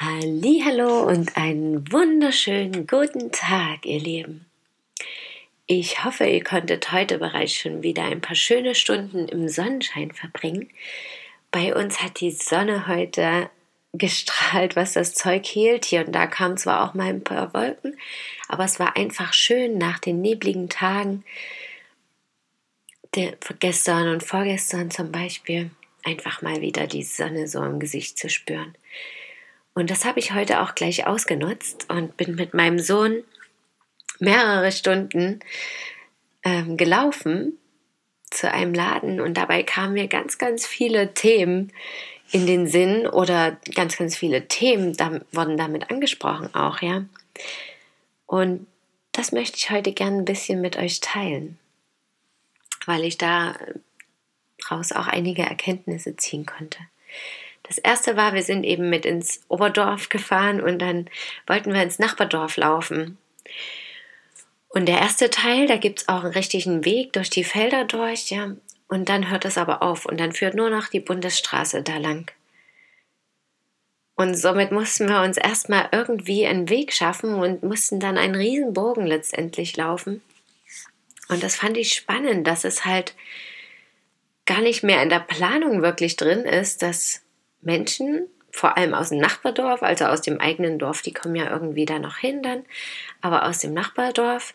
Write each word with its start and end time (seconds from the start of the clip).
Hallo 0.00 1.02
und 1.08 1.36
einen 1.36 1.90
wunderschönen 1.90 2.86
guten 2.86 3.32
Tag, 3.32 3.84
ihr 3.84 3.98
Lieben. 3.98 4.46
Ich 5.66 6.04
hoffe, 6.04 6.24
ihr 6.24 6.44
konntet 6.44 6.92
heute 6.92 7.18
bereits 7.18 7.54
schon 7.54 7.82
wieder 7.82 8.04
ein 8.04 8.20
paar 8.20 8.36
schöne 8.36 8.76
Stunden 8.76 9.26
im 9.26 9.48
Sonnenschein 9.48 10.12
verbringen. 10.12 10.70
Bei 11.50 11.74
uns 11.74 12.00
hat 12.00 12.20
die 12.20 12.30
Sonne 12.30 12.86
heute 12.86 13.50
gestrahlt, 13.92 14.76
was 14.76 14.92
das 14.92 15.14
Zeug 15.14 15.44
hielt. 15.44 15.84
Hier 15.84 16.06
und 16.06 16.12
da 16.12 16.28
kamen 16.28 16.58
zwar 16.58 16.88
auch 16.88 16.94
mal 16.94 17.08
ein 17.08 17.24
paar 17.24 17.52
Wolken, 17.52 17.98
aber 18.46 18.66
es 18.66 18.78
war 18.78 18.96
einfach 18.96 19.32
schön 19.34 19.78
nach 19.78 19.98
den 19.98 20.22
nebligen 20.22 20.68
Tagen, 20.68 21.24
der, 23.16 23.36
gestern 23.58 24.10
und 24.10 24.22
vorgestern 24.22 24.92
zum 24.92 25.10
Beispiel, 25.10 25.70
einfach 26.04 26.40
mal 26.40 26.60
wieder 26.60 26.86
die 26.86 27.02
Sonne 27.02 27.48
so 27.48 27.64
im 27.64 27.80
Gesicht 27.80 28.16
zu 28.16 28.28
spüren. 28.28 28.77
Und 29.74 29.90
das 29.90 30.04
habe 30.04 30.18
ich 30.18 30.34
heute 30.34 30.60
auch 30.60 30.74
gleich 30.74 31.06
ausgenutzt 31.06 31.86
und 31.88 32.16
bin 32.16 32.34
mit 32.34 32.54
meinem 32.54 32.78
Sohn 32.78 33.22
mehrere 34.18 34.72
Stunden 34.72 35.40
ähm, 36.42 36.76
gelaufen 36.76 37.58
zu 38.30 38.50
einem 38.50 38.74
Laden 38.74 39.20
und 39.20 39.34
dabei 39.34 39.62
kamen 39.62 39.94
mir 39.94 40.08
ganz, 40.08 40.38
ganz 40.38 40.66
viele 40.66 41.14
Themen 41.14 41.72
in 42.30 42.46
den 42.46 42.66
Sinn 42.66 43.06
oder 43.06 43.58
ganz, 43.74 43.96
ganz 43.96 44.16
viele 44.16 44.48
Themen 44.48 44.94
da, 44.94 45.20
wurden 45.32 45.56
damit 45.56 45.90
angesprochen 45.90 46.54
auch, 46.54 46.82
ja. 46.82 47.06
Und 48.26 48.66
das 49.12 49.32
möchte 49.32 49.56
ich 49.56 49.70
heute 49.70 49.92
gerne 49.92 50.18
ein 50.18 50.24
bisschen 50.26 50.60
mit 50.60 50.76
euch 50.76 51.00
teilen, 51.00 51.58
weil 52.84 53.04
ich 53.04 53.16
daraus 53.16 54.92
auch 54.92 55.06
einige 55.06 55.42
Erkenntnisse 55.42 56.16
ziehen 56.16 56.44
konnte. 56.44 56.78
Das 57.68 57.78
erste 57.78 58.16
war, 58.16 58.32
wir 58.32 58.42
sind 58.42 58.64
eben 58.64 58.88
mit 58.88 59.04
ins 59.04 59.42
Oberdorf 59.48 60.08
gefahren 60.08 60.60
und 60.60 60.78
dann 60.78 61.08
wollten 61.46 61.72
wir 61.72 61.82
ins 61.82 61.98
Nachbardorf 61.98 62.56
laufen. 62.56 63.18
Und 64.68 64.86
der 64.86 64.98
erste 64.98 65.30
Teil, 65.30 65.66
da 65.66 65.76
gibt 65.76 66.00
es 66.00 66.08
auch 66.08 66.24
einen 66.24 66.32
richtigen 66.32 66.84
Weg 66.84 67.12
durch 67.12 67.30
die 67.30 67.44
Felder 67.44 67.84
durch, 67.84 68.30
ja. 68.30 68.52
Und 68.88 69.10
dann 69.10 69.30
hört 69.30 69.44
es 69.44 69.58
aber 69.58 69.82
auf 69.82 70.06
und 70.06 70.18
dann 70.18 70.32
führt 70.32 70.54
nur 70.54 70.70
noch 70.70 70.88
die 70.88 71.00
Bundesstraße 71.00 71.82
da 71.82 71.98
lang. 71.98 72.30
Und 74.14 74.34
somit 74.34 74.72
mussten 74.72 75.08
wir 75.08 75.22
uns 75.22 75.36
erstmal 75.36 75.90
irgendwie 75.92 76.46
einen 76.46 76.68
Weg 76.70 76.92
schaffen 76.92 77.34
und 77.34 77.62
mussten 77.62 78.00
dann 78.00 78.18
einen 78.18 78.34
Riesenbogen 78.34 79.06
letztendlich 79.06 79.76
laufen. 79.76 80.22
Und 81.28 81.42
das 81.42 81.54
fand 81.54 81.76
ich 81.76 81.94
spannend, 81.94 82.46
dass 82.46 82.64
es 82.64 82.84
halt 82.84 83.14
gar 84.46 84.60
nicht 84.60 84.82
mehr 84.82 85.02
in 85.02 85.10
der 85.10 85.20
Planung 85.20 85.82
wirklich 85.82 86.16
drin 86.16 86.40
ist, 86.40 86.82
dass 86.82 87.22
Menschen, 87.60 88.26
vor 88.50 88.76
allem 88.76 88.94
aus 88.94 89.10
dem 89.10 89.18
Nachbardorf, 89.18 89.82
also 89.82 90.06
aus 90.06 90.22
dem 90.22 90.40
eigenen 90.40 90.78
Dorf, 90.78 91.02
die 91.02 91.12
kommen 91.12 91.36
ja 91.36 91.50
irgendwie 91.50 91.84
da 91.84 91.98
noch 91.98 92.16
hin 92.16 92.42
dann, 92.42 92.64
aber 93.20 93.46
aus 93.46 93.58
dem 93.58 93.74
Nachbardorf 93.74 94.54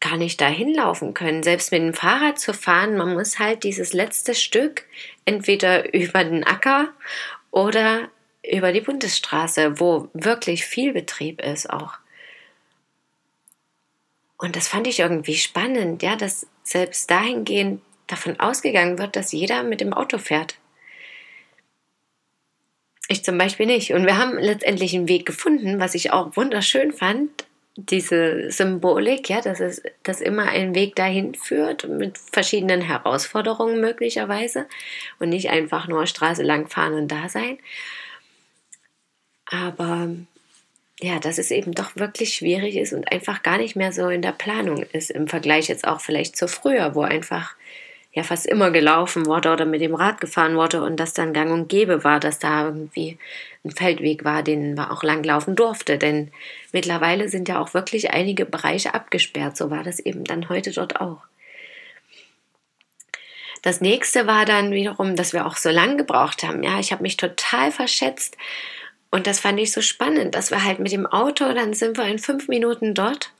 gar 0.00 0.16
nicht 0.18 0.40
dahin 0.40 0.74
laufen 0.74 1.14
können. 1.14 1.42
Selbst 1.42 1.72
mit 1.72 1.80
dem 1.80 1.94
Fahrrad 1.94 2.38
zu 2.38 2.52
fahren, 2.52 2.96
man 2.96 3.14
muss 3.14 3.38
halt 3.38 3.64
dieses 3.64 3.92
letzte 3.92 4.34
Stück 4.34 4.84
entweder 5.24 5.94
über 5.94 6.22
den 6.24 6.44
Acker 6.44 6.88
oder 7.50 8.08
über 8.48 8.72
die 8.72 8.82
Bundesstraße, 8.82 9.80
wo 9.80 10.08
wirklich 10.12 10.66
viel 10.66 10.92
Betrieb 10.92 11.40
ist 11.40 11.70
auch. 11.70 11.94
Und 14.36 14.56
das 14.56 14.68
fand 14.68 14.86
ich 14.86 15.00
irgendwie 15.00 15.36
spannend, 15.36 16.02
ja, 16.02 16.16
dass 16.16 16.46
selbst 16.62 17.10
dahingehend 17.10 17.80
davon 18.06 18.38
ausgegangen 18.38 18.98
wird, 18.98 19.16
dass 19.16 19.32
jeder 19.32 19.62
mit 19.62 19.80
dem 19.80 19.94
Auto 19.94 20.18
fährt. 20.18 20.56
Ich 23.08 23.24
zum 23.24 23.36
Beispiel 23.36 23.66
nicht. 23.66 23.92
Und 23.92 24.06
wir 24.06 24.16
haben 24.16 24.38
letztendlich 24.38 24.94
einen 24.94 25.08
Weg 25.08 25.26
gefunden, 25.26 25.78
was 25.78 25.94
ich 25.94 26.12
auch 26.12 26.36
wunderschön 26.36 26.92
fand. 26.92 27.30
Diese 27.76 28.50
Symbolik, 28.50 29.28
ja, 29.28 29.40
dass 29.40 29.60
es, 29.60 29.82
dass 30.04 30.20
immer 30.20 30.48
ein 30.48 30.74
Weg 30.74 30.94
dahin 30.94 31.34
führt, 31.34 31.88
mit 31.88 32.18
verschiedenen 32.18 32.80
Herausforderungen 32.80 33.80
möglicherweise 33.80 34.66
und 35.18 35.30
nicht 35.30 35.50
einfach 35.50 35.88
nur 35.88 36.06
Straße 36.06 36.42
lang 36.44 36.68
fahren 36.68 36.94
und 36.94 37.08
da 37.08 37.28
sein. 37.28 37.58
Aber 39.46 40.08
ja, 41.00 41.18
dass 41.18 41.38
es 41.38 41.50
eben 41.50 41.72
doch 41.72 41.96
wirklich 41.96 42.34
schwierig 42.34 42.76
ist 42.76 42.92
und 42.92 43.10
einfach 43.10 43.42
gar 43.42 43.58
nicht 43.58 43.74
mehr 43.76 43.92
so 43.92 44.08
in 44.08 44.22
der 44.22 44.32
Planung 44.32 44.84
ist, 44.92 45.10
im 45.10 45.26
Vergleich 45.26 45.68
jetzt 45.68 45.86
auch 45.86 46.00
vielleicht 46.00 46.36
zu 46.36 46.46
früher, 46.46 46.94
wo 46.94 47.02
einfach 47.02 47.56
ja 48.14 48.22
fast 48.22 48.46
immer 48.46 48.70
gelaufen 48.70 49.26
wurde 49.26 49.52
oder 49.52 49.64
mit 49.64 49.80
dem 49.80 49.94
Rad 49.94 50.20
gefahren 50.20 50.56
wurde 50.56 50.82
und 50.82 50.98
das 50.98 51.12
dann 51.12 51.32
gang 51.32 51.52
und 51.52 51.68
gäbe 51.68 52.04
war, 52.04 52.20
dass 52.20 52.38
da 52.38 52.66
irgendwie 52.66 53.18
ein 53.64 53.72
Feldweg 53.72 54.24
war, 54.24 54.42
den 54.42 54.74
man 54.74 54.90
auch 54.90 55.02
langlaufen 55.02 55.56
durfte. 55.56 55.98
Denn 55.98 56.30
mittlerweile 56.72 57.28
sind 57.28 57.48
ja 57.48 57.60
auch 57.60 57.74
wirklich 57.74 58.12
einige 58.12 58.46
Bereiche 58.46 58.94
abgesperrt. 58.94 59.56
So 59.56 59.70
war 59.70 59.82
das 59.82 59.98
eben 59.98 60.24
dann 60.24 60.48
heute 60.48 60.70
dort 60.70 61.00
auch. 61.00 61.18
Das 63.62 63.80
nächste 63.80 64.26
war 64.26 64.44
dann 64.44 64.70
wiederum, 64.72 65.16
dass 65.16 65.32
wir 65.32 65.46
auch 65.46 65.56
so 65.56 65.70
lang 65.70 65.96
gebraucht 65.96 66.42
haben. 66.42 66.62
Ja, 66.62 66.78
ich 66.78 66.92
habe 66.92 67.02
mich 67.02 67.16
total 67.16 67.72
verschätzt 67.72 68.36
und 69.10 69.26
das 69.26 69.40
fand 69.40 69.58
ich 69.58 69.72
so 69.72 69.80
spannend, 69.80 70.34
dass 70.34 70.50
wir 70.50 70.64
halt 70.64 70.80
mit 70.80 70.92
dem 70.92 71.06
Auto, 71.06 71.52
dann 71.52 71.72
sind 71.72 71.96
wir 71.96 72.04
in 72.04 72.18
fünf 72.18 72.48
Minuten 72.48 72.94
dort 72.94 73.32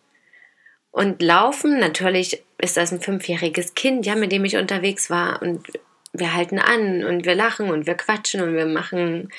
und 0.95 1.21
laufen, 1.23 1.81
natürlich 1.81 2.45
ist 2.57 2.77
das 2.77 2.93
ein 2.93 3.01
fünfjähriges 3.01 3.75
Kind, 3.75 4.07
ja, 4.07 4.15
mit 4.15 4.31
dem 4.31 4.45
ich 4.45 4.57
unterwegs 4.57 5.11
war 5.11 5.43
und 5.43 5.67
wir 6.13 6.35
halten 6.35 6.61
an 6.61 7.05
und 7.05 7.25
wir 7.27 7.35
lachen 7.35 7.69
und 7.69 7.89
wir 7.89 7.97
quatschen 7.97 8.41
und 8.41 8.55
wir 8.55 8.67
machen 8.67 9.33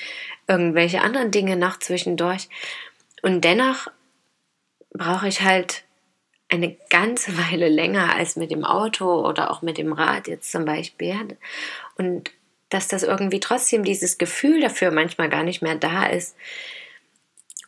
irgendwelche 0.49 0.99
anderen 0.99 1.31
Dinge 1.31 1.55
noch 1.55 1.79
zwischendurch. 1.79 2.49
Und 3.21 3.45
dennoch 3.45 3.87
brauche 4.91 5.29
ich 5.29 5.43
halt 5.43 5.83
eine 6.49 6.75
ganze 6.89 7.37
Weile 7.49 7.69
länger 7.69 8.13
als 8.13 8.35
mit 8.35 8.51
dem 8.51 8.65
Auto 8.65 9.25
oder 9.25 9.49
auch 9.49 9.61
mit 9.61 9.77
dem 9.77 9.93
Rad 9.93 10.27
jetzt 10.27 10.51
zum 10.51 10.65
Beispiel. 10.65 11.37
Und 11.97 12.31
dass 12.67 12.89
das 12.89 13.03
irgendwie 13.03 13.39
trotzdem 13.39 13.85
dieses 13.85 14.17
Gefühl 14.17 14.59
dafür 14.59 14.91
manchmal 14.91 15.29
gar 15.29 15.43
nicht 15.43 15.61
mehr 15.61 15.75
da 15.75 16.07
ist, 16.07 16.35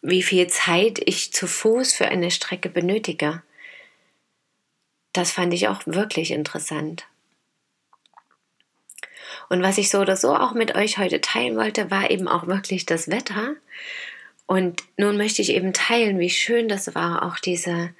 wie 0.01 0.23
viel 0.23 0.47
Zeit 0.47 0.99
ich 1.05 1.31
zu 1.31 1.47
Fuß 1.47 1.93
für 1.93 2.09
eine 2.09 2.31
Strecke 2.31 2.67
benötige. 2.67 3.43
Das 5.17 5.31
fand 5.31 5.51
ich 5.51 5.67
auch 5.67 5.81
wirklich 5.87 6.29
interessant. 6.29 7.07
Und 9.49 9.63
was 9.63 9.79
ich 9.79 9.89
so 9.89 9.97
oder 9.97 10.15
so 10.15 10.35
auch 10.35 10.53
mit 10.53 10.75
euch 10.75 10.99
heute 10.99 11.21
teilen 11.21 11.57
wollte, 11.57 11.89
war 11.89 12.11
eben 12.11 12.27
auch 12.27 12.45
wirklich 12.45 12.85
das 12.85 13.09
Wetter. 13.09 13.55
Und 14.45 14.83
nun 14.95 15.17
möchte 15.17 15.41
ich 15.41 15.53
eben 15.53 15.73
teilen, 15.73 16.19
wie 16.19 16.29
schön 16.29 16.67
das 16.69 16.93
war, 16.93 17.23
auch 17.23 17.39
diese, 17.39 17.95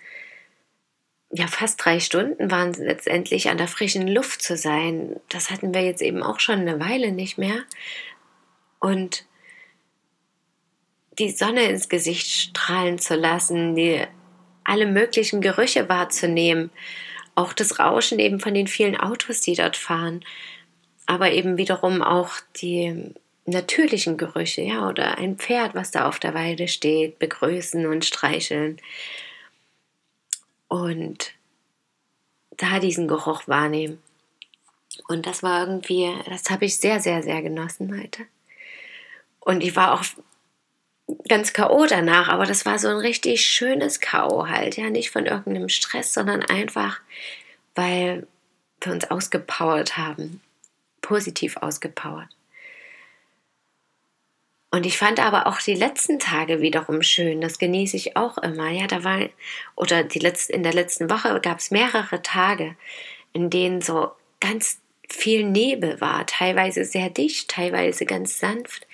ja, 1.31 1.47
fast 1.47 1.83
drei 1.83 2.00
Stunden 2.00 2.51
waren 2.51 2.69
es 2.69 2.78
letztendlich 2.78 3.49
an 3.49 3.57
der 3.57 3.67
frischen 3.67 4.07
Luft 4.07 4.44
zu 4.44 4.55
sein. 4.55 5.19
Das 5.29 5.49
hatten 5.49 5.73
wir 5.73 5.81
jetzt 5.81 6.03
eben 6.03 6.22
auch 6.22 6.39
schon 6.39 6.59
eine 6.59 6.79
Weile 6.79 7.11
nicht 7.11 7.39
mehr. 7.39 7.63
Und 8.78 9.25
die 11.17 11.31
Sonne 11.31 11.64
ins 11.64 11.90
Gesicht 11.90 12.29
strahlen 12.29 12.99
zu 12.99 13.16
lassen, 13.16 13.73
die 13.75 14.05
alle 14.67 14.85
möglichen 14.85 15.41
Gerüche 15.41 15.90
wahrzunehmen 15.90 16.69
auch 17.37 17.53
das 17.53 17.78
Rauschen 17.78 18.17
eben 18.17 18.40
von 18.40 18.55
den 18.55 18.67
vielen 18.67 18.97
Autos, 18.97 19.41
die 19.41 19.53
dort 19.53 19.78
fahren, 19.78 20.25
aber 21.05 21.31
eben 21.31 21.58
wiederum 21.58 22.02
auch 22.02 22.31
die 22.55 23.14
natürlichen 23.46 24.17
Gerüche, 24.17 24.64
ja, 24.64 24.90
oder 24.90 25.19
ein 25.19 25.37
Pferd, 25.37 25.75
was 25.75 25.91
da 25.91 26.08
auf 26.08 26.19
der 26.19 26.34
Weide 26.34 26.67
steht, 26.67 27.19
begrüßen 27.19 27.85
und 27.85 28.03
streicheln. 28.03 28.81
Und 30.67 31.34
da 32.58 32.79
diesen 32.79 33.08
Geruch 33.08 33.47
wahrnehmen. 33.47 34.02
Und 35.08 35.28
das 35.28 35.43
war 35.43 35.61
irgendwie, 35.61 36.11
das 36.25 36.49
habe 36.49 36.66
ich 36.66 36.78
sehr, 36.78 36.99
sehr, 36.99 37.22
sehr 37.22 37.43
genossen 37.43 37.97
heute. 38.02 38.23
Und 39.40 39.64
ich 39.64 39.75
war 39.75 39.93
auch 39.93 40.03
ganz 41.27 41.53
K.O. 41.53 41.85
danach, 41.85 42.27
aber 42.27 42.45
das 42.45 42.65
war 42.65 42.79
so 42.79 42.89
ein 42.89 42.97
richtig 42.97 43.45
schönes 43.45 43.99
K.O. 43.99 44.47
halt, 44.47 44.77
ja, 44.77 44.89
nicht 44.89 45.11
von 45.11 45.25
irgendeinem 45.25 45.69
Stress, 45.69 46.13
sondern 46.13 46.43
einfach, 46.43 46.99
weil 47.75 48.27
wir 48.81 48.91
uns 48.91 49.09
ausgepowert 49.09 49.97
haben, 49.97 50.41
positiv 51.01 51.57
ausgepowert. 51.57 52.29
Und 54.69 54.85
ich 54.85 54.97
fand 54.97 55.19
aber 55.19 55.47
auch 55.47 55.59
die 55.61 55.75
letzten 55.75 56.19
Tage 56.19 56.61
wiederum 56.61 57.01
schön. 57.01 57.39
Das 57.39 57.57
genieße 57.57 57.95
ich 57.95 58.17
auch 58.17 58.37
immer. 58.37 58.69
Ja, 58.69 58.85
da 58.85 59.03
war, 59.03 59.29
oder 59.75 60.03
die 60.03 60.19
letzte, 60.19 60.53
in 60.53 60.61
der 60.61 60.73
letzten 60.73 61.09
Woche 61.09 61.39
gab 61.39 61.59
es 61.59 61.71
mehrere 61.71 62.21
Tage, 62.21 62.75
in 63.31 63.49
denen 63.49 63.81
so 63.81 64.11
ganz 64.41 64.81
viel 65.09 65.45
Nebel 65.45 66.01
war. 66.01 66.25
Teilweise 66.25 66.83
sehr 66.83 67.09
dicht, 67.09 67.49
teilweise 67.49 68.05
ganz 68.05 68.39
sanft. 68.39 68.85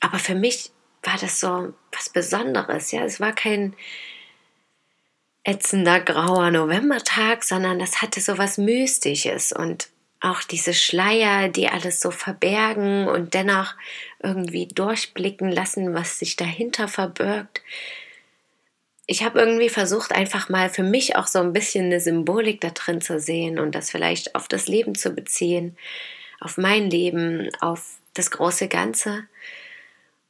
Aber 0.00 0.18
für 0.18 0.34
mich 0.34 0.72
war 1.06 1.16
das 1.20 1.40
so 1.40 1.72
was 1.92 2.08
Besonderes. 2.08 2.92
Ja, 2.92 3.04
es 3.04 3.20
war 3.20 3.32
kein 3.32 3.74
ätzender 5.44 6.00
grauer 6.00 6.50
Novembertag, 6.50 7.44
sondern 7.44 7.78
das 7.78 8.02
hatte 8.02 8.20
so 8.20 8.36
was 8.36 8.58
Mystisches 8.58 9.52
und 9.52 9.88
auch 10.20 10.42
diese 10.42 10.74
Schleier, 10.74 11.48
die 11.48 11.68
alles 11.68 12.00
so 12.00 12.10
verbergen 12.10 13.06
und 13.06 13.34
dennoch 13.34 13.74
irgendwie 14.22 14.66
durchblicken 14.66 15.50
lassen, 15.50 15.94
was 15.94 16.18
sich 16.18 16.36
dahinter 16.36 16.88
verbirgt. 16.88 17.62
Ich 19.06 19.22
habe 19.22 19.38
irgendwie 19.38 19.68
versucht, 19.68 20.12
einfach 20.12 20.48
mal 20.48 20.68
für 20.68 20.82
mich 20.82 21.14
auch 21.14 21.28
so 21.28 21.38
ein 21.38 21.52
bisschen 21.52 21.86
eine 21.86 22.00
Symbolik 22.00 22.60
da 22.60 22.70
drin 22.70 23.00
zu 23.00 23.20
sehen 23.20 23.60
und 23.60 23.74
das 23.76 23.90
vielleicht 23.90 24.34
auf 24.34 24.48
das 24.48 24.66
Leben 24.66 24.96
zu 24.96 25.10
beziehen, 25.10 25.76
auf 26.40 26.56
mein 26.58 26.90
Leben, 26.90 27.48
auf 27.60 27.98
das 28.14 28.32
große 28.32 28.66
Ganze. 28.66 29.28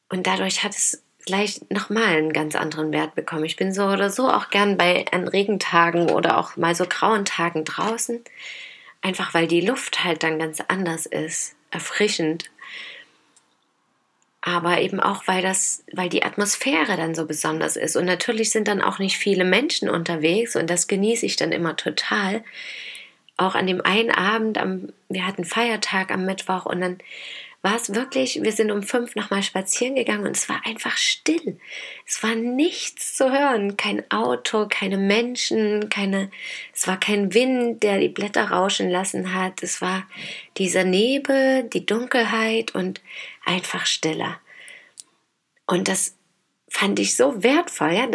Und 0.09 0.27
dadurch 0.27 0.63
hat 0.63 0.73
es 0.73 1.03
gleich 1.27 1.61
nochmal 1.69 2.17
einen 2.17 2.33
ganz 2.33 2.55
anderen 2.55 2.93
Wert 2.93 3.15
bekommen. 3.15 3.45
Ich 3.45 3.57
bin 3.57 3.73
so 3.73 3.85
oder 3.87 4.11
so 4.11 4.31
auch 4.31 4.49
gern 4.51 4.79
bei 4.79 5.05
an 5.11 5.29
Regentagen 5.29 6.09
oder 6.09 6.39
auch 6.39 6.57
mal 6.57 6.75
so 6.75 6.87
grauen 6.89 7.25
Tagen 7.25 7.65
draußen, 7.65 8.23
einfach 9.03 9.35
weil 9.35 9.49
die 9.49 9.61
Luft 9.61 10.05
halt 10.05 10.23
dann 10.23 10.39
ganz 10.39 10.63
anders 10.69 11.05
ist, 11.05 11.57
erfrischend. 11.71 12.51
Aber 14.41 14.81
eben 14.81 15.01
auch, 15.01 15.25
weil 15.27 15.43
das, 15.43 15.83
weil 15.93 16.09
die 16.09 16.23
Atmosphäre 16.23 16.97
dann 16.97 17.17
so 17.17 17.27
besonders 17.27 17.75
ist. 17.75 17.97
Und 17.97 18.05
natürlich 18.05 18.53
sind 18.53 18.69
dann 18.69 18.81
auch 18.81 19.01
nicht 19.01 19.19
viele 19.19 19.45
Menschen 19.45 19.91
unterwegs 19.91 20.55
und 20.55 20.71
das 20.71 20.87
genieße 20.87 21.27
ich 21.27 21.35
dann 21.35 21.51
immer 21.51 21.75
total. 21.75 22.45
Auch 23.37 23.57
an 23.57 23.67
dem 23.67 23.81
einen 23.81 24.13
Abend, 24.13 24.57
am, 24.57 24.93
wir 25.09 25.27
hatten 25.27 25.45
Feiertag 25.45 26.13
am 26.13 26.25
Mittwoch 26.25 26.65
und 26.65 26.81
dann 26.81 26.99
war 27.67 27.75
es 27.75 27.93
wirklich, 27.97 28.41
wir 28.45 28.53
sind 28.53 28.71
um 28.71 28.85
fünf 28.85 29.17
nochmal 29.17 29.43
spazieren 29.43 29.97
gegangen 29.97 30.25
und 30.25 30.37
es 30.37 30.49
war 30.49 30.65
einfach 30.65 30.97
still. 30.97 31.59
Es 32.07 32.23
war 32.23 32.37
nichts 32.37 33.17
zu 33.17 33.33
hören, 33.33 33.77
kein 33.77 34.09
Auto, 34.09 34.69
keine 34.71 34.97
Menschen, 34.97 35.89
keine, 35.89 36.31
es 36.73 36.87
war 36.87 37.01
kein 37.01 37.35
Wind, 37.35 37.83
der 37.83 37.99
die 37.99 38.09
Blätter 38.09 38.53
rauschen 38.53 38.89
lassen 38.89 39.35
hat. 39.35 39.65
Es 39.65 39.81
war 39.81 40.07
dieser 40.59 40.85
Nebel, 40.85 41.65
die 41.65 41.85
Dunkelheit 41.85 42.73
und 42.77 43.01
einfach 43.45 43.85
stiller. 43.85 44.39
Und 45.67 45.89
das 45.89 46.15
fand 46.69 47.01
ich 47.01 47.17
so 47.17 47.43
wertvoll. 47.43 47.95
Ja? 47.95 48.07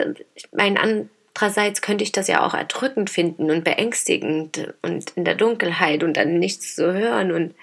Mein 0.54 0.78
andererseits 0.78 1.82
könnte 1.82 2.06
ich 2.06 2.14
das 2.14 2.30
ja 2.30 2.46
auch 2.46 2.54
erdrückend 2.54 3.10
finden 3.10 3.52
und 3.52 3.66
beängstigend 3.66 4.74
und 4.82 5.12
in 5.18 5.26
der 5.26 5.36
Dunkelheit 5.36 6.06
und 6.06 6.16
dann 6.16 6.40
nichts 6.40 6.74
zu 6.74 6.94
hören 6.94 7.34
und 7.34 7.54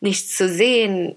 nichts 0.00 0.36
zu 0.36 0.48
sehen, 0.48 1.16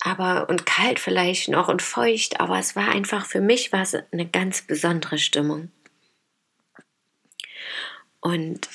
aber 0.00 0.48
und 0.48 0.66
kalt 0.66 1.00
vielleicht 1.00 1.48
noch 1.48 1.68
und 1.68 1.82
feucht, 1.82 2.40
aber 2.40 2.58
es 2.58 2.76
war 2.76 2.88
einfach 2.88 3.26
für 3.26 3.40
mich 3.40 3.72
war 3.72 3.82
es 3.82 3.96
eine 4.12 4.26
ganz 4.26 4.62
besondere 4.62 5.18
Stimmung. 5.18 5.70
Und 8.20 8.68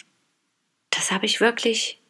das 0.89 1.11
habe 1.11 1.25
ich 1.25 1.41
wirklich 1.41 2.01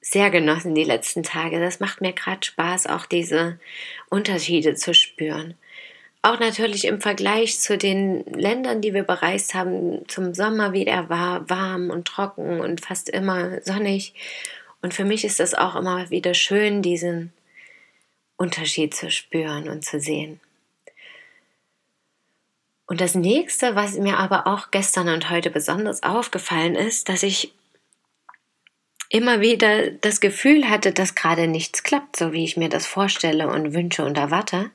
sehr 0.00 0.30
genossen 0.30 0.74
die 0.74 0.84
letzten 0.84 1.22
Tage. 1.22 1.60
Das 1.60 1.80
macht 1.80 2.00
mir 2.00 2.12
gerade 2.12 2.44
Spaß, 2.44 2.88
auch 2.88 3.06
diese 3.06 3.58
Unterschiede 4.10 4.74
zu 4.74 4.92
spüren. 4.92 5.54
Auch 6.22 6.38
natürlich 6.38 6.84
im 6.84 7.00
Vergleich 7.00 7.58
zu 7.58 7.76
den 7.76 8.24
Ländern, 8.24 8.80
die 8.80 8.94
wir 8.94 9.02
bereist 9.02 9.54
haben, 9.54 10.06
zum 10.08 10.34
Sommer, 10.34 10.72
wie 10.72 10.84
der 10.84 11.08
war, 11.08 11.48
warm 11.50 11.90
und 11.90 12.06
trocken 12.06 12.60
und 12.60 12.80
fast 12.80 13.08
immer 13.08 13.60
sonnig. 13.62 14.14
Und 14.82 14.92
für 14.92 15.04
mich 15.04 15.24
ist 15.24 15.40
das 15.40 15.54
auch 15.54 15.76
immer 15.76 16.10
wieder 16.10 16.34
schön, 16.34 16.82
diesen 16.82 17.32
Unterschied 18.36 18.94
zu 18.94 19.10
spüren 19.10 19.68
und 19.68 19.84
zu 19.84 20.00
sehen. 20.00 20.40
Und 22.86 23.00
das 23.00 23.14
nächste, 23.14 23.74
was 23.74 23.94
mir 23.94 24.18
aber 24.18 24.46
auch 24.46 24.70
gestern 24.70 25.08
und 25.08 25.30
heute 25.30 25.50
besonders 25.50 26.02
aufgefallen 26.02 26.74
ist, 26.74 27.08
dass 27.08 27.22
ich 27.22 27.54
immer 29.08 29.40
wieder 29.40 29.90
das 29.90 30.20
Gefühl 30.20 30.68
hatte, 30.68 30.92
dass 30.92 31.14
gerade 31.14 31.46
nichts 31.46 31.84
klappt, 31.84 32.16
so 32.16 32.32
wie 32.32 32.44
ich 32.44 32.56
mir 32.56 32.68
das 32.68 32.86
vorstelle 32.86 33.48
und 33.48 33.72
wünsche 33.72 34.04
und 34.04 34.18
erwarte. 34.18 34.70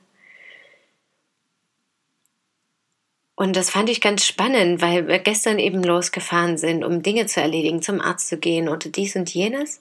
Und 3.38 3.56
das 3.56 3.70
fand 3.70 3.88
ich 3.88 4.02
ganz 4.02 4.26
spannend, 4.26 4.82
weil 4.82 5.08
wir 5.08 5.20
gestern 5.20 5.60
eben 5.60 5.84
losgefahren 5.84 6.58
sind, 6.58 6.84
um 6.84 7.04
Dinge 7.04 7.28
zu 7.28 7.40
erledigen, 7.40 7.84
zum 7.84 8.02
Arzt 8.02 8.30
zu 8.30 8.38
gehen 8.38 8.68
oder 8.68 8.90
dies 8.90 9.16
und 9.16 9.32
jenes. 9.32 9.80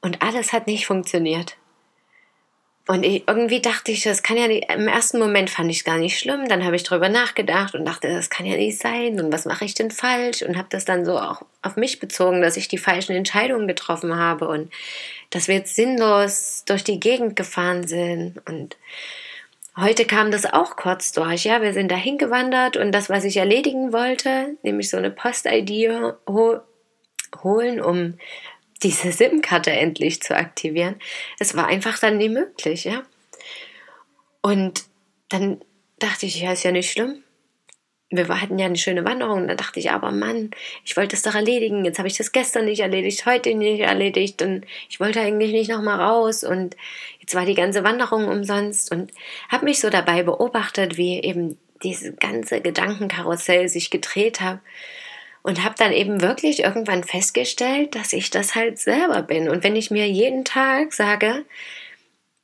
Und 0.00 0.22
alles 0.22 0.54
hat 0.54 0.66
nicht 0.66 0.86
funktioniert. 0.86 1.58
Und 2.86 3.02
ich, 3.02 3.28
irgendwie 3.28 3.60
dachte 3.60 3.92
ich, 3.92 4.02
das 4.02 4.22
kann 4.22 4.38
ja 4.38 4.48
nicht, 4.48 4.72
im 4.72 4.88
ersten 4.88 5.18
Moment 5.18 5.50
fand 5.50 5.70
ich 5.70 5.78
es 5.78 5.84
gar 5.84 5.98
nicht 5.98 6.18
schlimm, 6.18 6.48
dann 6.48 6.64
habe 6.64 6.76
ich 6.76 6.84
drüber 6.84 7.10
nachgedacht 7.10 7.74
und 7.74 7.84
dachte, 7.84 8.08
das 8.08 8.30
kann 8.30 8.46
ja 8.46 8.56
nicht 8.56 8.80
sein. 8.80 9.20
Und 9.20 9.30
was 9.30 9.44
mache 9.44 9.66
ich 9.66 9.74
denn 9.74 9.90
falsch? 9.90 10.40
Und 10.40 10.56
habe 10.56 10.68
das 10.70 10.86
dann 10.86 11.04
so 11.04 11.18
auch 11.18 11.42
auf 11.60 11.76
mich 11.76 12.00
bezogen, 12.00 12.40
dass 12.40 12.56
ich 12.56 12.68
die 12.68 12.78
falschen 12.78 13.14
Entscheidungen 13.14 13.68
getroffen 13.68 14.16
habe. 14.16 14.48
Und 14.48 14.72
dass 15.28 15.48
wir 15.48 15.56
jetzt 15.56 15.76
sinnlos 15.76 16.64
durch 16.66 16.82
die 16.82 16.98
Gegend 16.98 17.36
gefahren 17.36 17.86
sind. 17.86 18.40
Und 18.48 18.78
Heute 19.76 20.04
kam 20.04 20.30
das 20.30 20.46
auch 20.46 20.76
kurz 20.76 21.12
durch. 21.12 21.44
Ja, 21.44 21.60
wir 21.60 21.72
sind 21.72 21.90
dahin 21.90 22.16
gewandert 22.16 22.76
und 22.76 22.92
das, 22.92 23.10
was 23.10 23.24
ich 23.24 23.36
erledigen 23.36 23.92
wollte, 23.92 24.56
nämlich 24.62 24.88
so 24.88 24.96
eine 24.96 25.10
Post-ID 25.10 25.90
ho 26.28 26.60
holen, 27.42 27.80
um 27.80 28.14
diese 28.82 29.10
SIM-Karte 29.10 29.72
endlich 29.72 30.22
zu 30.22 30.36
aktivieren, 30.36 30.96
es 31.40 31.56
war 31.56 31.66
einfach 31.66 31.98
dann 31.98 32.18
nie 32.18 32.28
möglich, 32.28 32.84
ja. 32.84 33.02
Und 34.40 34.84
dann 35.30 35.60
dachte 35.98 36.26
ich, 36.26 36.40
ja, 36.40 36.52
ist 36.52 36.62
ja 36.62 36.70
nicht 36.70 36.92
schlimm 36.92 37.24
wir 38.16 38.40
hatten 38.40 38.58
ja 38.58 38.66
eine 38.66 38.76
schöne 38.76 39.04
Wanderung. 39.04 39.48
Da 39.48 39.54
dachte 39.54 39.80
ich, 39.80 39.90
aber 39.90 40.10
Mann, 40.10 40.50
ich 40.84 40.96
wollte 40.96 41.16
das 41.16 41.22
doch 41.22 41.34
erledigen. 41.34 41.84
Jetzt 41.84 41.98
habe 41.98 42.08
ich 42.08 42.16
das 42.16 42.32
gestern 42.32 42.66
nicht 42.66 42.80
erledigt, 42.80 43.26
heute 43.26 43.54
nicht 43.54 43.80
erledigt 43.80 44.42
und 44.42 44.64
ich 44.88 45.00
wollte 45.00 45.20
eigentlich 45.20 45.52
nicht 45.52 45.70
nochmal 45.70 46.00
raus 46.00 46.44
und 46.44 46.76
jetzt 47.20 47.34
war 47.34 47.46
die 47.46 47.54
ganze 47.54 47.84
Wanderung 47.84 48.28
umsonst 48.28 48.92
und 48.92 49.12
habe 49.48 49.64
mich 49.64 49.80
so 49.80 49.90
dabei 49.90 50.22
beobachtet, 50.22 50.96
wie 50.96 51.20
eben 51.20 51.58
diese 51.82 52.12
ganze 52.14 52.60
Gedankenkarussell 52.60 53.68
sich 53.68 53.90
gedreht 53.90 54.40
hat 54.40 54.60
und 55.42 55.62
habe 55.62 55.74
dann 55.76 55.92
eben 55.92 56.22
wirklich 56.22 56.60
irgendwann 56.60 57.04
festgestellt, 57.04 57.94
dass 57.94 58.12
ich 58.14 58.30
das 58.30 58.54
halt 58.54 58.78
selber 58.78 59.22
bin. 59.22 59.48
Und 59.48 59.62
wenn 59.62 59.76
ich 59.76 59.90
mir 59.90 60.08
jeden 60.08 60.44
Tag 60.44 60.94
sage, 60.94 61.44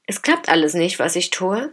es 0.07 0.23
klappt 0.23 0.49
alles 0.49 0.75
nicht, 0.75 0.99
was 0.99 1.17
ich 1.17 1.31
tue, 1.31 1.73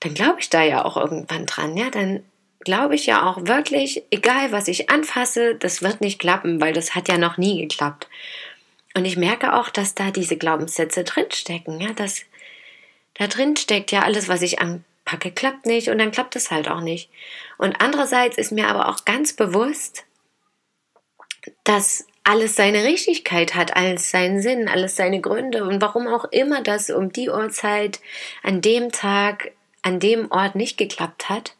dann 0.00 0.14
glaube 0.14 0.40
ich 0.40 0.50
da 0.50 0.62
ja 0.62 0.84
auch 0.84 0.96
irgendwann 0.96 1.46
dran. 1.46 1.76
Ja, 1.76 1.88
dann 1.88 2.24
glaube 2.64 2.94
ich 2.94 3.06
ja 3.06 3.28
auch 3.28 3.46
wirklich, 3.46 4.02
egal 4.10 4.52
was 4.52 4.68
ich 4.68 4.90
anfasse, 4.90 5.54
das 5.54 5.82
wird 5.82 6.00
nicht 6.00 6.18
klappen, 6.18 6.60
weil 6.60 6.72
das 6.72 6.94
hat 6.94 7.08
ja 7.08 7.18
noch 7.18 7.36
nie 7.36 7.60
geklappt. 7.62 8.08
Und 8.96 9.04
ich 9.04 9.16
merke 9.16 9.54
auch, 9.54 9.70
dass 9.70 9.94
da 9.94 10.10
diese 10.10 10.36
Glaubenssätze 10.36 11.04
drinstecken, 11.04 11.80
ja, 11.80 11.92
dass 11.92 12.22
da 13.14 13.26
drin 13.26 13.56
steckt 13.56 13.92
ja 13.92 14.02
alles, 14.02 14.28
was 14.28 14.42
ich 14.42 14.60
anpacke, 14.60 15.30
klappt 15.30 15.66
nicht 15.66 15.88
und 15.88 15.98
dann 15.98 16.12
klappt 16.12 16.36
es 16.36 16.50
halt 16.50 16.68
auch 16.68 16.80
nicht. 16.80 17.10
Und 17.58 17.80
andererseits 17.80 18.38
ist 18.38 18.52
mir 18.52 18.68
aber 18.68 18.88
auch 18.88 19.04
ganz 19.04 19.32
bewusst, 19.32 20.04
dass 21.64 22.06
alles 22.24 22.56
seine 22.56 22.84
Richtigkeit 22.84 23.54
hat, 23.54 23.76
alles 23.76 24.10
seinen 24.10 24.40
Sinn, 24.40 24.68
alles 24.68 24.96
seine 24.96 25.20
Gründe 25.20 25.64
und 25.64 25.82
warum 25.82 26.08
auch 26.08 26.24
immer 26.26 26.62
das 26.62 26.88
um 26.90 27.12
die 27.12 27.28
Uhrzeit, 27.28 28.00
an 28.42 28.62
dem 28.62 28.92
Tag, 28.92 29.52
an 29.82 30.00
dem 30.00 30.30
Ort 30.30 30.54
nicht 30.54 30.78
geklappt 30.78 31.28
hat, 31.28 31.54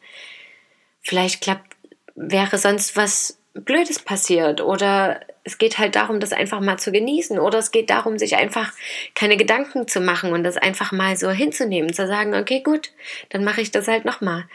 vielleicht 1.05 1.41
klappt, 1.41 1.75
wäre 2.15 2.57
sonst 2.57 2.97
was 2.97 3.39
Blödes 3.53 3.99
passiert 3.99 4.59
oder 4.59 5.21
es 5.45 5.57
geht 5.57 5.77
halt 5.77 5.95
darum, 5.95 6.19
das 6.19 6.33
einfach 6.33 6.59
mal 6.59 6.77
zu 6.77 6.91
genießen 6.91 7.39
oder 7.39 7.59
es 7.59 7.71
geht 7.71 7.89
darum, 7.89 8.17
sich 8.17 8.35
einfach 8.35 8.73
keine 9.13 9.37
Gedanken 9.37 9.87
zu 9.87 10.01
machen 10.01 10.33
und 10.33 10.43
das 10.43 10.57
einfach 10.57 10.91
mal 10.91 11.15
so 11.15 11.29
hinzunehmen, 11.29 11.93
zu 11.93 12.07
sagen, 12.07 12.33
okay, 12.33 12.61
gut, 12.61 12.91
dann 13.29 13.43
mache 13.43 13.61
ich 13.61 13.71
das 13.71 13.87
halt 13.87 14.03
nochmal. 14.03 14.45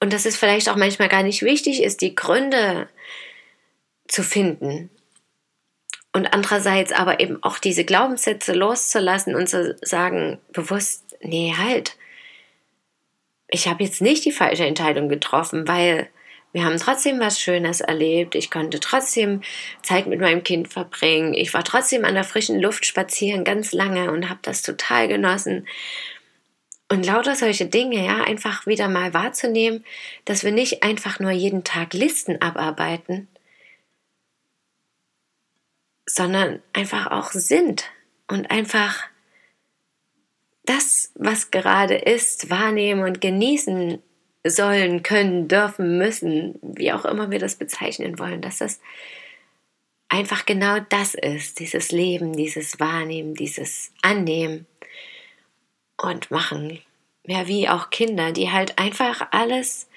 Und 0.00 0.12
dass 0.12 0.24
es 0.24 0.36
vielleicht 0.36 0.70
auch 0.70 0.76
manchmal 0.76 1.08
gar 1.08 1.22
nicht 1.22 1.42
wichtig 1.42 1.82
ist, 1.82 2.00
die 2.00 2.14
Gründe 2.14 2.88
zu 4.08 4.22
finden. 4.22 4.90
Und 6.12 6.32
andererseits 6.32 6.92
aber 6.92 7.20
eben 7.20 7.42
auch 7.42 7.58
diese 7.58 7.84
Glaubenssätze 7.84 8.54
loszulassen 8.54 9.36
und 9.36 9.48
zu 9.48 9.76
sagen, 9.82 10.38
bewusst, 10.52 11.16
nee, 11.20 11.54
halt, 11.56 11.96
ich 13.50 13.68
habe 13.68 13.84
jetzt 13.84 14.00
nicht 14.00 14.24
die 14.24 14.32
falsche 14.32 14.64
Entscheidung 14.64 15.08
getroffen, 15.08 15.66
weil 15.66 16.08
wir 16.52 16.64
haben 16.64 16.78
trotzdem 16.78 17.20
was 17.20 17.40
Schönes 17.40 17.80
erlebt. 17.80 18.34
Ich 18.34 18.50
konnte 18.50 18.80
trotzdem 18.80 19.42
Zeit 19.82 20.06
mit 20.06 20.20
meinem 20.20 20.42
Kind 20.42 20.72
verbringen. 20.72 21.34
Ich 21.34 21.54
war 21.54 21.62
trotzdem 21.62 22.04
an 22.04 22.14
der 22.14 22.24
frischen 22.24 22.60
Luft 22.60 22.86
spazieren 22.86 23.44
ganz 23.44 23.72
lange 23.72 24.10
und 24.10 24.28
habe 24.28 24.40
das 24.42 24.62
total 24.62 25.06
genossen. 25.06 25.66
Und 26.88 27.06
lauter 27.06 27.36
solche 27.36 27.66
Dinge, 27.66 28.04
ja, 28.04 28.24
einfach 28.24 28.66
wieder 28.66 28.88
mal 28.88 29.14
wahrzunehmen, 29.14 29.84
dass 30.24 30.42
wir 30.42 30.50
nicht 30.50 30.82
einfach 30.82 31.20
nur 31.20 31.30
jeden 31.30 31.62
Tag 31.62 31.94
Listen 31.94 32.42
abarbeiten, 32.42 33.28
sondern 36.04 36.60
einfach 36.72 37.12
auch 37.12 37.30
sind 37.30 37.84
und 38.26 38.50
einfach 38.50 39.04
das, 40.64 41.12
was 41.14 41.50
gerade 41.50 41.94
ist, 41.94 42.50
wahrnehmen 42.50 43.02
und 43.02 43.20
genießen 43.20 44.02
sollen, 44.46 45.02
können, 45.02 45.48
dürfen, 45.48 45.98
müssen, 45.98 46.58
wie 46.62 46.92
auch 46.92 47.04
immer 47.04 47.30
wir 47.30 47.38
das 47.38 47.56
bezeichnen 47.56 48.18
wollen, 48.18 48.40
dass 48.40 48.58
das 48.58 48.80
einfach 50.08 50.46
genau 50.46 50.78
das 50.88 51.14
ist, 51.14 51.60
dieses 51.60 51.92
Leben, 51.92 52.34
dieses 52.34 52.80
Wahrnehmen, 52.80 53.34
dieses 53.34 53.92
Annehmen 54.02 54.66
und 55.96 56.30
Machen. 56.30 56.80
Ja, 57.26 57.46
wie 57.46 57.68
auch 57.68 57.90
Kinder, 57.90 58.32
die 58.32 58.50
halt 58.50 58.78
einfach 58.78 59.28
alles 59.30 59.88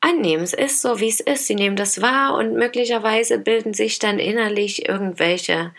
annehmen. 0.00 0.42
Es 0.42 0.52
ist 0.52 0.82
so, 0.82 1.00
wie 1.00 1.08
es 1.08 1.20
ist. 1.20 1.46
Sie 1.46 1.54
nehmen 1.54 1.76
das 1.76 2.02
wahr 2.02 2.34
und 2.34 2.54
möglicherweise 2.54 3.38
bilden 3.38 3.74
sich 3.74 3.98
dann 3.98 4.18
innerlich 4.18 4.88
irgendwelche 4.88 5.72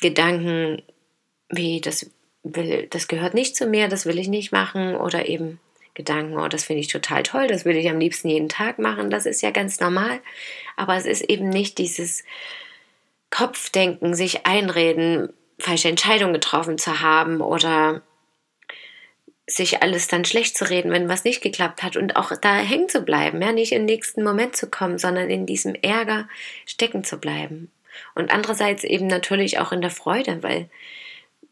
Gedanken, 0.00 0.82
wie 1.48 1.80
das 1.80 2.10
will, 2.42 2.86
das 2.90 3.08
gehört 3.08 3.34
nicht 3.34 3.56
zu 3.56 3.66
mir, 3.66 3.88
das 3.88 4.06
will 4.06 4.18
ich 4.18 4.28
nicht 4.28 4.52
machen. 4.52 4.94
Oder 4.96 5.28
eben 5.28 5.60
Gedanken, 5.98 6.38
oh, 6.38 6.46
das 6.46 6.64
finde 6.64 6.80
ich 6.80 6.88
total 6.88 7.24
toll, 7.24 7.48
das 7.48 7.64
will 7.64 7.76
ich 7.76 7.90
am 7.90 7.98
liebsten 7.98 8.28
jeden 8.28 8.48
Tag 8.48 8.78
machen, 8.78 9.10
das 9.10 9.26
ist 9.26 9.42
ja 9.42 9.50
ganz 9.50 9.80
normal, 9.80 10.20
aber 10.76 10.94
es 10.94 11.06
ist 11.06 11.22
eben 11.22 11.48
nicht 11.48 11.76
dieses 11.76 12.22
Kopfdenken, 13.30 14.14
sich 14.14 14.46
einreden, 14.46 15.30
falsche 15.58 15.88
Entscheidungen 15.88 16.32
getroffen 16.32 16.78
zu 16.78 17.00
haben 17.00 17.40
oder 17.40 18.02
sich 19.48 19.82
alles 19.82 20.06
dann 20.06 20.24
schlecht 20.24 20.56
zu 20.56 20.70
reden, 20.70 20.92
wenn 20.92 21.08
was 21.08 21.24
nicht 21.24 21.42
geklappt 21.42 21.82
hat. 21.82 21.96
Und 21.96 22.14
auch 22.14 22.30
da 22.40 22.58
hängen 22.58 22.88
zu 22.88 23.00
bleiben, 23.00 23.42
ja, 23.42 23.50
nicht 23.50 23.72
im 23.72 23.84
nächsten 23.84 24.22
Moment 24.22 24.54
zu 24.54 24.70
kommen, 24.70 24.98
sondern 24.98 25.30
in 25.30 25.46
diesem 25.46 25.74
Ärger 25.74 26.28
stecken 26.64 27.02
zu 27.02 27.18
bleiben. 27.18 27.72
Und 28.14 28.30
andererseits 28.30 28.84
eben 28.84 29.08
natürlich 29.08 29.58
auch 29.58 29.72
in 29.72 29.80
der 29.80 29.90
Freude, 29.90 30.44
weil 30.44 30.68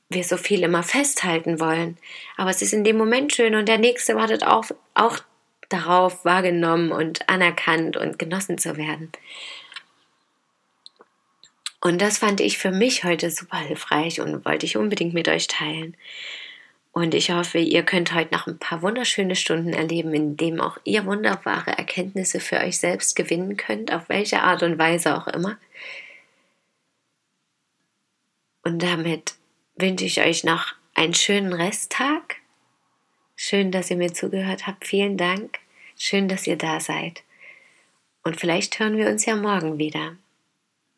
wir 0.09 0.25
so 0.25 0.37
viel 0.37 0.63
immer 0.63 0.83
festhalten 0.83 1.61
wollen. 1.61 1.99
Aber 2.37 2.51
es 2.51 2.63
ist 2.63 2.73
in 2.73 2.85
dem 2.85 2.97
Moment 2.97 3.35
schön 3.35 3.55
und 3.55 3.69
der 3.69 3.79
Nächste 3.79 4.15
wartet 4.15 4.45
auch, 4.45 4.65
auch 4.95 5.19
darauf, 5.69 6.25
wahrgenommen 6.25 6.93
und 6.93 7.29
anerkannt 7.29 7.97
und 7.97 8.19
genossen 8.19 8.59
zu 8.59 8.77
werden. 8.77 9.11
Und 11.81 12.01
das 12.01 12.19
fand 12.19 12.41
ich 12.41 12.59
für 12.59 12.71
mich 12.71 13.05
heute 13.05 13.31
super 13.31 13.59
hilfreich 13.59 14.21
und 14.21 14.45
wollte 14.45 14.67
ich 14.67 14.77
unbedingt 14.77 15.15
mit 15.15 15.29
euch 15.29 15.47
teilen. 15.47 15.97
Und 16.93 17.15
ich 17.15 17.31
hoffe, 17.31 17.59
ihr 17.59 17.83
könnt 17.83 18.15
heute 18.15 18.35
noch 18.35 18.47
ein 18.47 18.59
paar 18.59 18.81
wunderschöne 18.81 19.37
Stunden 19.37 19.73
erleben, 19.73 20.15
in 20.15 20.37
denen 20.37 20.61
auch 20.61 20.79
ihr 20.85 21.05
wunderbare 21.05 21.77
Erkenntnisse 21.77 22.41
für 22.41 22.57
euch 22.57 22.79
selbst 22.79 23.15
gewinnen 23.15 23.57
könnt, 23.57 23.93
auf 23.93 24.09
welche 24.09 24.41
Art 24.41 24.63
und 24.63 24.79
Weise 24.79 25.17
auch 25.17 25.27
immer. 25.27 25.59
Und 28.65 28.83
damit 28.83 29.36
wünsche 29.77 30.05
ich 30.05 30.21
euch 30.21 30.45
noch 30.45 30.75
einen 30.95 31.15
schönen 31.15 31.53
Resttag. 31.53 32.37
Schön, 33.37 33.71
dass 33.71 33.91
ihr 33.91 33.97
mir 33.97 34.13
zugehört 34.13 34.67
habt. 34.67 34.87
Vielen 34.87 35.17
Dank. 35.17 35.59
Schön, 35.99 36.29
dass 36.29 36.47
ihr 36.47 36.57
da 36.57 36.81
seid. 36.81 37.23
Und 38.25 38.41
vielleicht 38.41 38.79
hören 38.81 38.97
wir 38.97 39.09
uns 39.09 39.27
ja 39.27 39.37
morgen 39.37 39.79
wieder. 39.79 40.17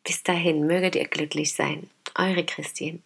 Bis 0.03 0.23
dahin 0.23 0.65
möget 0.65 0.95
ihr 0.95 1.07
glücklich 1.07 1.53
sein. 1.53 1.89
Eure 2.15 2.45
Christine. 2.45 2.99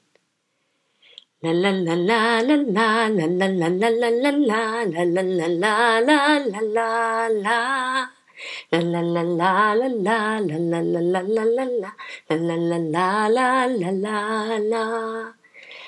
la 14.62 15.34